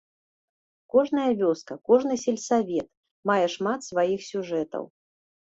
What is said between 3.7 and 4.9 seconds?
сваіх сюжэтаў.